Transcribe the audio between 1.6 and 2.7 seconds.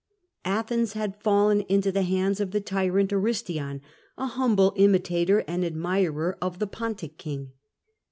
into the hands of the